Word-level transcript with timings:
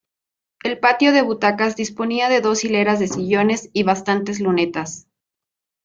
El 0.63 0.79
patio 0.79 1.11
de 1.11 1.21
butacas 1.21 1.75
disponía 1.75 2.27
de 2.27 2.41
dos 2.41 2.63
hileras 2.65 2.97
de 2.97 3.07
sillones 3.07 3.69
y 3.71 3.83
bastantes 3.83 4.39
lunetas. 4.39 5.05